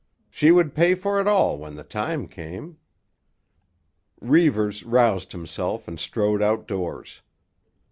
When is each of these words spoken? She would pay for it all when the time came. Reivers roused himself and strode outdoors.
She 0.31 0.49
would 0.49 0.73
pay 0.73 0.95
for 0.95 1.21
it 1.21 1.27
all 1.27 1.59
when 1.59 1.75
the 1.75 1.83
time 1.83 2.27
came. 2.27 2.79
Reivers 4.19 4.83
roused 4.83 5.31
himself 5.31 5.87
and 5.87 5.99
strode 5.99 6.41
outdoors. 6.41 7.21